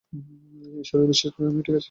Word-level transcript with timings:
ঈশ্বরী, 0.81 1.05
বিশ্বাস 1.07 1.31
করো 1.33 1.47
আমি 1.47 1.61
ঠিক 1.61 1.75
আছি। 1.75 1.79